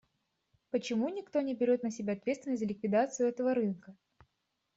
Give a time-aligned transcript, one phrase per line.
[0.71, 3.95] Почему никто не берет на себя ответственность за ликвидацию этого рынка?